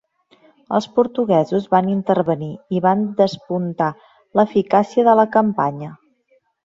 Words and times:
Els 0.77 0.87
portuguesos 0.99 1.67
van 1.75 1.91
intervenir, 1.95 2.49
i 2.77 2.81
van 2.87 3.03
despuntar 3.19 3.91
l'eficàcia 4.41 5.05
de 5.11 5.15
la 5.21 5.27
campanya. 5.37 5.93